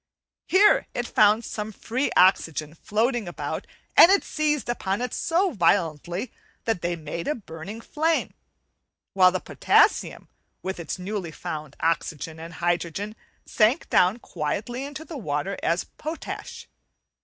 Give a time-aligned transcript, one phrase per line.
[0.47, 6.31] Here it found some free oxygen floating about, and it seized upon it so violently,
[6.65, 8.33] that they made a burning flame,
[9.13, 10.27] while the potassium
[10.63, 16.67] with its newly found oxygen and hydrogen sank down quietly into the water as potash.